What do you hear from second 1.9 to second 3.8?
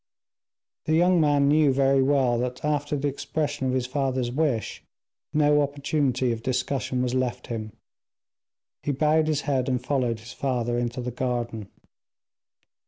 well, that, after the expression of